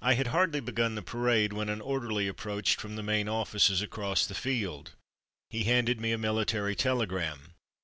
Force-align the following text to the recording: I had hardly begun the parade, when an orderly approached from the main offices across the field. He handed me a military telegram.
I 0.00 0.14
had 0.14 0.28
hardly 0.28 0.60
begun 0.60 0.94
the 0.94 1.02
parade, 1.02 1.52
when 1.52 1.68
an 1.68 1.80
orderly 1.80 2.28
approached 2.28 2.80
from 2.80 2.94
the 2.94 3.02
main 3.02 3.28
offices 3.28 3.82
across 3.82 4.24
the 4.24 4.36
field. 4.36 4.92
He 5.50 5.64
handed 5.64 6.00
me 6.00 6.12
a 6.12 6.16
military 6.16 6.76
telegram. 6.76 7.54